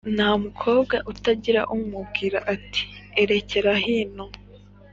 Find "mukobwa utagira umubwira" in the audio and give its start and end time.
0.43-2.37